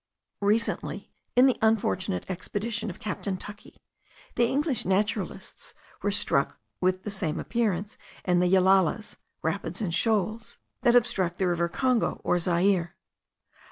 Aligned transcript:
Recently, 0.41 1.11
in 1.35 1.45
the 1.45 1.59
unfortunate 1.61 2.25
expedition 2.27 2.89
of 2.89 2.99
Captain 2.99 3.37
Tuckey, 3.37 3.75
the 4.33 4.47
English 4.47 4.83
naturalists 4.83 5.75
were 6.01 6.09
struck 6.09 6.57
with 6.79 7.03
the 7.03 7.11
same 7.11 7.39
appearance 7.39 7.99
in 8.25 8.39
the 8.39 8.47
yellalas 8.51 9.17
(rapids 9.43 9.79
and 9.79 9.93
shoals) 9.93 10.57
that 10.81 10.95
obstruct 10.95 11.37
the 11.37 11.45
river 11.45 11.69
Congo 11.69 12.19
or 12.23 12.39
Zaire. 12.39 12.95
Dr. 12.95 12.95